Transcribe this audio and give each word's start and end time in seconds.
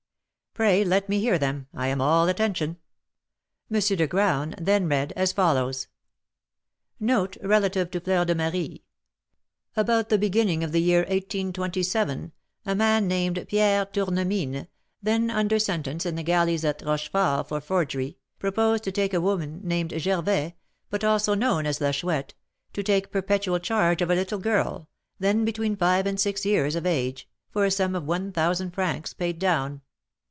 "Pray 0.53 0.83
let 0.83 1.07
me 1.07 1.21
hear 1.21 1.37
them; 1.39 1.67
I 1.73 1.87
am 1.87 2.01
all 2.01 2.27
attention." 2.27 2.75
M. 3.73 3.79
de 3.79 4.05
Graün 4.05 4.53
then 4.59 4.85
read 4.89 5.13
as 5.15 5.31
follows: 5.31 5.87
"Note 6.99 7.37
relative 7.41 7.89
to 7.91 8.01
Fleur 8.01 8.25
de 8.25 8.35
Marie. 8.35 8.83
About 9.77 10.09
the 10.09 10.17
beginning 10.17 10.61
of 10.61 10.73
the 10.73 10.81
year 10.81 11.03
1827, 11.03 12.33
a 12.65 12.75
man 12.75 13.07
named 13.07 13.45
Pierre 13.47 13.85
Tournemine, 13.85 14.67
then 15.01 15.29
under 15.29 15.57
sentence 15.57 16.05
in 16.05 16.15
the 16.15 16.21
galleys 16.21 16.65
at 16.65 16.81
Rochefort 16.81 17.47
for 17.47 17.61
forgery, 17.61 18.17
proposed 18.37 18.83
to 18.83 19.01
a 19.15 19.21
woman 19.21 19.61
named 19.63 19.93
Gervais, 19.95 20.55
but 20.89 21.05
also 21.05 21.33
known 21.33 21.65
as 21.65 21.79
La 21.79 21.91
Chouette, 21.93 22.33
to 22.73 22.83
take 22.83 23.09
perpetual 23.09 23.57
charge 23.59 24.01
of 24.01 24.09
a 24.09 24.15
little 24.15 24.37
girl, 24.39 24.89
then 25.17 25.45
between 25.45 25.77
five 25.77 26.05
and 26.05 26.19
six 26.19 26.45
years 26.45 26.75
of 26.75 26.85
age, 26.85 27.29
for 27.49 27.63
a 27.63 27.71
sum 27.71 27.95
of 27.95 28.03
one 28.03 28.33
thousand 28.33 28.71
francs 28.71 29.13
paid 29.13 29.39
down. 29.39 29.79